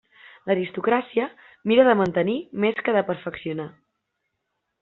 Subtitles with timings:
[0.51, 1.27] L'aristocràcia
[1.71, 3.71] mira de mantenir més que de perfeccionar.